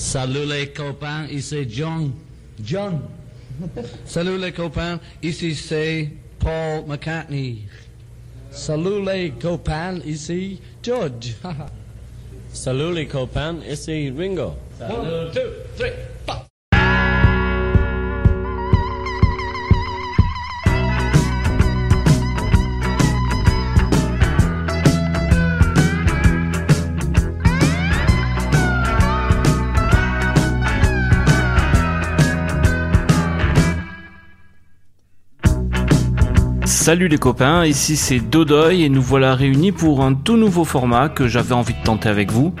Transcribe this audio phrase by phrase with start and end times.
[0.00, 2.12] Salut les copains, ici John.
[2.64, 3.02] John.
[4.06, 7.66] Salut les copains, ici c'est Paul McCartney.
[8.50, 11.34] Salut les copains, ici George.
[12.52, 14.54] Salut les copains, ici Ringo.
[14.80, 15.40] One, two,
[15.76, 15.92] three,
[36.90, 41.08] Salut les copains, ici c'est Dodoy et nous voilà réunis pour un tout nouveau format
[41.08, 42.52] que j'avais envie de tenter avec vous.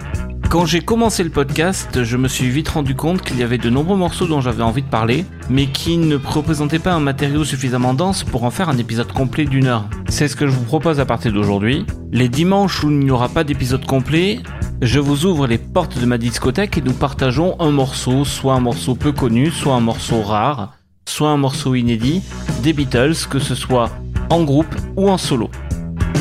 [0.48, 3.68] Quand j'ai commencé le podcast, je me suis vite rendu compte qu'il y avait de
[3.68, 7.92] nombreux morceaux dont j'avais envie de parler, mais qui ne représentaient pas un matériau suffisamment
[7.92, 9.90] dense pour en faire un épisode complet d'une heure.
[10.08, 11.84] C'est ce que je vous propose à partir d'aujourd'hui.
[12.12, 14.38] Les dimanches où il n'y aura pas d'épisode complet,
[14.80, 18.60] je vous ouvre les portes de ma discothèque et nous partageons un morceau, soit un
[18.60, 20.74] morceau peu connu, soit un morceau rare,
[21.08, 22.22] soit un morceau inédit,
[22.62, 23.90] des Beatles, que ce soit
[24.30, 25.50] en groupe ou en solo.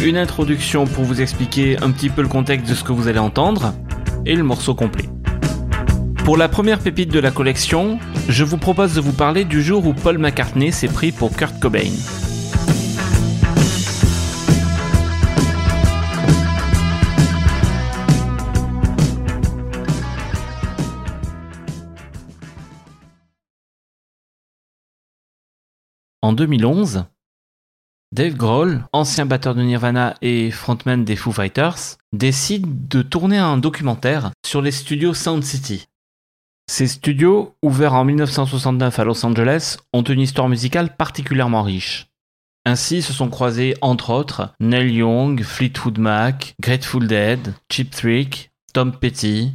[0.04, 3.20] Une introduction pour vous expliquer un petit peu le contexte de ce que vous allez
[3.20, 3.74] entendre,
[4.26, 5.06] et le morceau complet.
[6.26, 9.86] Pour la première pépite de la collection, je vous propose de vous parler du jour
[9.86, 11.90] où Paul McCartney s'est pris pour Kurt Cobain.
[26.22, 27.06] En 2011,
[28.12, 33.58] Dave Grohl, ancien batteur de Nirvana et frontman des Foo Fighters, décide de tourner un
[33.58, 35.88] documentaire sur les studios Sound City.
[36.68, 42.08] Ces studios, ouverts en 1969 à Los Angeles, ont une histoire musicale particulièrement riche.
[42.66, 48.92] Ainsi se sont croisés entre autres Neil Young, Fleetwood Mac, Grateful Dead, Cheap Trick, Tom
[48.92, 49.54] Petty,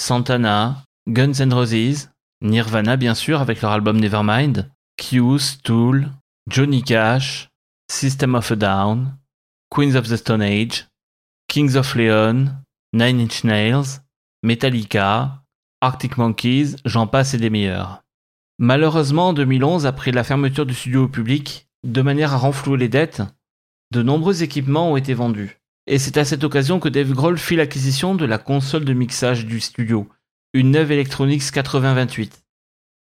[0.00, 2.08] Santana, Guns N' Roses,
[2.40, 6.08] Nirvana bien sûr avec leur album Nevermind, Q's, Tool,
[6.48, 7.48] Johnny Cash,
[7.88, 9.16] System of a Down,
[9.70, 10.86] Queens of the Stone Age,
[11.48, 12.48] Kings of Leon,
[12.92, 14.00] Nine Inch Nails,
[14.42, 15.44] Metallica,
[15.80, 18.02] Arctic Monkeys, j'en passe et des meilleurs.
[18.58, 22.88] Malheureusement, en 2011, après la fermeture du studio au public, de manière à renflouer les
[22.88, 23.22] dettes,
[23.92, 25.58] de nombreux équipements ont été vendus.
[25.86, 29.46] Et c'est à cette occasion que Dave Grohl fit l'acquisition de la console de mixage
[29.46, 30.08] du studio,
[30.52, 32.45] une neuve Electronics 8028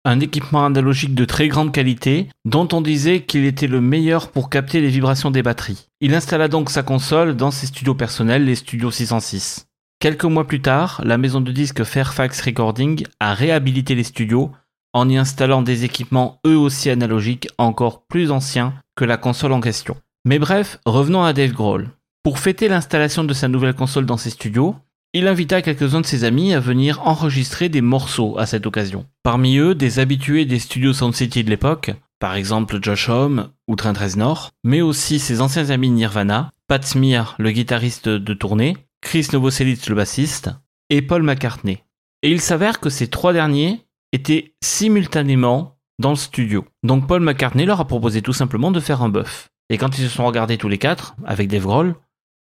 [0.06, 4.48] un équipement analogique de très grande qualité dont on disait qu'il était le meilleur pour
[4.48, 5.88] capter les vibrations des batteries.
[6.00, 9.66] Il installa donc sa console dans ses studios personnels, les Studios 606.
[9.98, 14.52] Quelques mois plus tard, la maison de disques Fairfax Recording a réhabilité les studios
[14.92, 19.60] en y installant des équipements eux aussi analogiques encore plus anciens que la console en
[19.60, 19.96] question.
[20.24, 21.90] Mais bref, revenons à Dave Grohl.
[22.22, 24.76] Pour fêter l'installation de sa nouvelle console dans ses studios,
[25.18, 29.06] il invita quelques-uns de ses amis à venir enregistrer des morceaux à cette occasion.
[29.22, 33.76] Parmi eux, des habitués des studios Sound City de l'époque, par exemple Josh Homme ou
[33.76, 39.26] Trent Reznor, mais aussi ses anciens amis Nirvana, Pat Smear, le guitariste de tournée, Chris
[39.32, 40.50] Novoselic, le bassiste,
[40.90, 41.82] et Paul McCartney.
[42.22, 46.66] Et il s'avère que ces trois derniers étaient simultanément dans le studio.
[46.82, 49.48] Donc Paul McCartney leur a proposé tout simplement de faire un buff.
[49.70, 51.94] Et quand ils se sont regardés tous les quatre, avec Dave Grohl,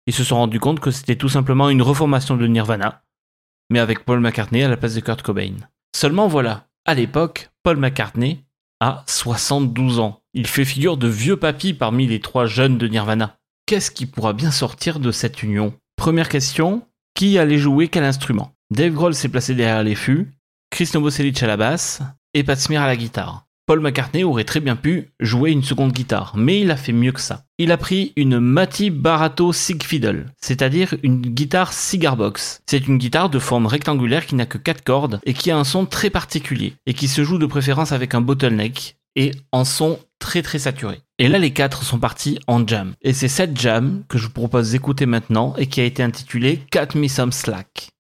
[0.08, 3.04] ils se sont rendus compte que c'était tout simplement une reformation de Nirvana,
[3.70, 5.56] mais avec Paul McCartney à la place de Kurt Cobain.
[5.96, 8.44] Seulement voilà, à l'époque, Paul McCartney
[8.80, 10.22] a 72 ans.
[10.34, 13.38] Il fait figure de vieux papy parmi les trois jeunes de Nirvana.
[13.66, 15.74] Qu'est-ce qui pourra bien sortir de cette union?
[15.96, 16.82] Première question,
[17.14, 18.52] qui allait jouer quel instrument?
[18.72, 20.32] Dave Grohl s'est placé derrière les fûts,
[20.72, 22.02] Chris Novoselic à la basse
[22.34, 23.46] et Pat Smear à la guitare.
[23.66, 27.12] Paul McCartney aurait très bien pu jouer une seconde guitare, mais il a fait mieux
[27.12, 27.46] que ça.
[27.58, 32.62] Il a pris une Mati Barato Sig Fiddle, c'est-à-dire une guitare cigar box.
[32.66, 35.64] C'est une guitare de forme rectangulaire qui n'a que 4 cordes et qui a un
[35.64, 40.00] son très particulier et qui se joue de préférence avec un bottleneck et en son
[40.20, 41.02] très très saturé.
[41.20, 42.94] Et là les quatre sont partis en jam.
[43.02, 46.62] Et c'est cette jam que je vous propose d'écouter maintenant et qui a été intitulée
[46.72, 47.92] Cut Me Some Slack.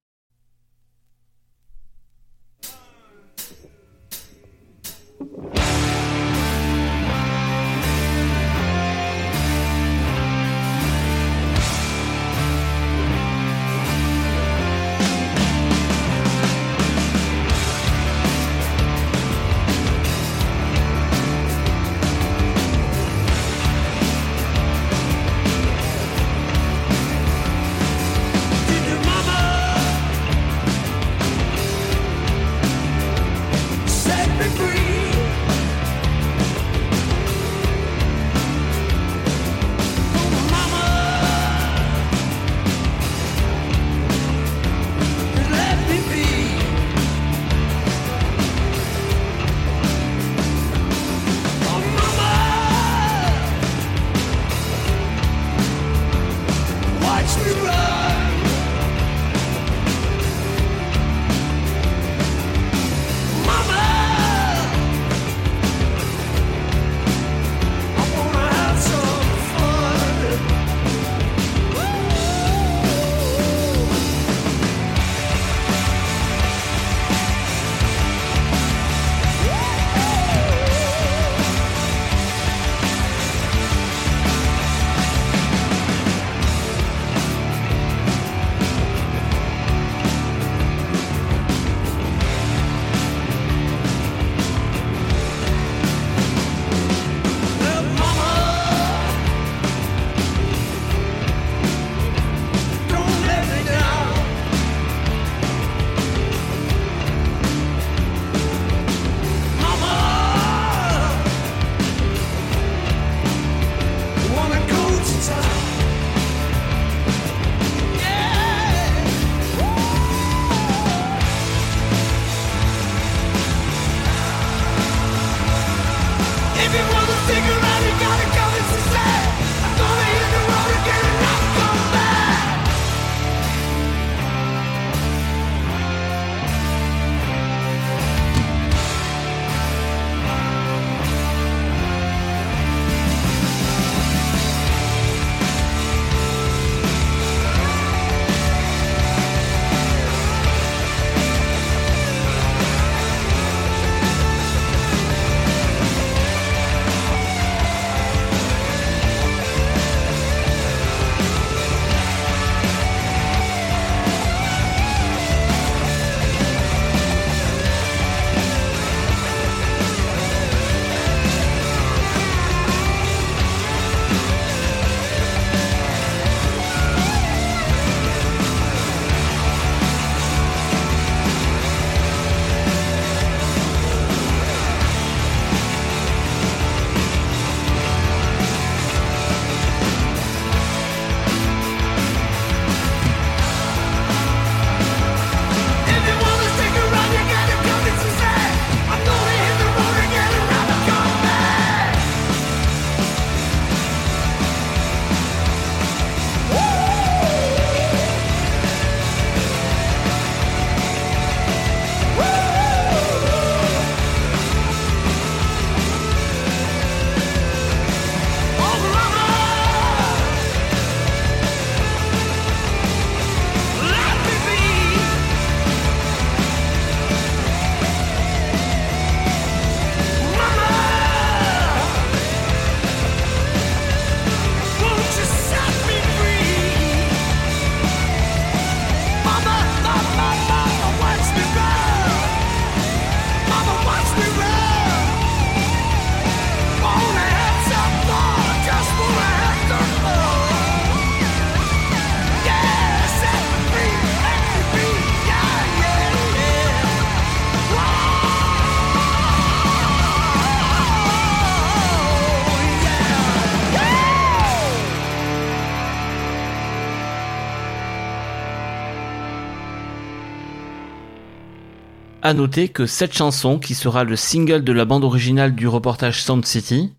[272.23, 276.21] À noter que cette chanson, qui sera le single de la bande originale du reportage
[276.21, 276.93] Sound City,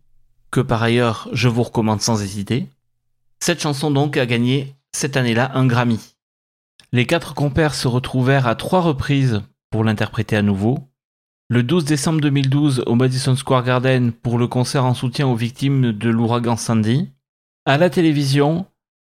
[0.50, 2.66] que par ailleurs je vous recommande sans hésiter,
[3.38, 6.00] cette chanson donc a gagné cette année-là un Grammy.
[6.92, 10.80] Les quatre compères se retrouvèrent à trois reprises pour l'interpréter à nouveau.
[11.48, 15.92] Le 12 décembre 2012 au Madison Square Garden pour le concert en soutien aux victimes
[15.92, 17.10] de l'ouragan Sandy.
[17.64, 18.66] À la télévision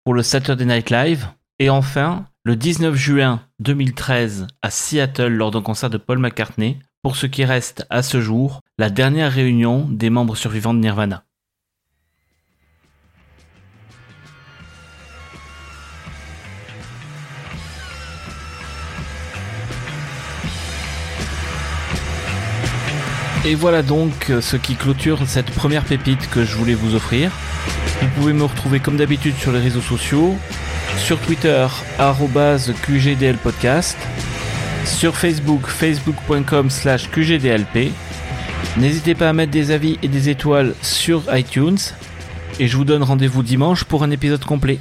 [0.04, 1.28] pour le Saturday Night Live.
[1.60, 7.16] Et enfin, le 19 juin 2013 à Seattle lors d'un concert de Paul McCartney pour
[7.16, 11.26] ce qui reste à ce jour la dernière réunion des membres survivants de Nirvana.
[23.46, 27.32] Et voilà donc ce qui clôture cette première pépite que je voulais vous offrir.
[28.02, 30.36] Vous pouvez me retrouver comme d'habitude sur les réseaux sociaux,
[31.00, 31.68] sur Twitter,
[32.86, 33.98] QGDLpodcast,
[34.86, 37.92] sur Facebook, facebook.com slash QGDLP.
[38.78, 41.78] N'hésitez pas à mettre des avis et des étoiles sur iTunes.
[42.60, 44.80] Et je vous donne rendez-vous dimanche pour un épisode complet.